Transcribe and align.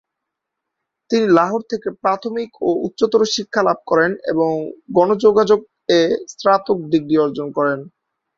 তিনি 1.11 1.25
লাহোর 1.31 1.61
থেকে 1.71 1.89
প্রাথমিক 2.03 2.51
ও 2.61 2.69
উচ্চতর 2.85 3.21
শিক্ষা 3.35 3.61
লাভ 3.63 3.79
করেন 3.87 4.11
এবং 4.31 4.51
গণযোগাযোগ-এ 4.91 5.99
স্নাতক 6.31 6.77
ডিগ্রি 6.91 7.15
অর্জন 7.17 7.47
করেন। 7.51 7.79